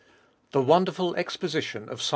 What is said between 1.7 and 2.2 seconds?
of Ps.